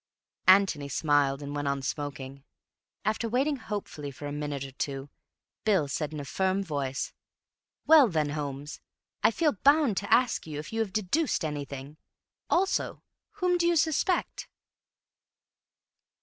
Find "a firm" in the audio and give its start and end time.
6.19-6.63